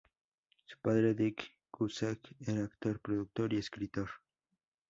[0.65, 4.09] Su padre, Dick Cusack, era actor, productor y escritor.